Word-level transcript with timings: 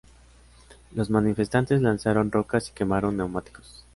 Los 0.95 1.11
manifestantes 1.11 1.79
lanzaron 1.79 2.31
rocas 2.31 2.69
y 2.69 2.73
quemaron 2.73 3.17
neumáticos. 3.17 3.85